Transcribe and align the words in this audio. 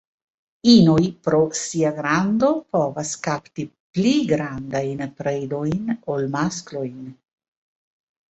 Inoj 0.69 1.01
pro 1.27 1.39
sia 1.57 1.89
grando 1.97 2.47
povas 2.77 3.11
kapti 3.27 3.65
pli 3.97 4.13
grandajn 4.31 5.05
predojn 5.19 5.93
ol 6.15 6.25
maskloj. 6.37 6.89